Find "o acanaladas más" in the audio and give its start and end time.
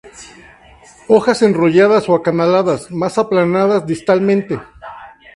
2.09-3.19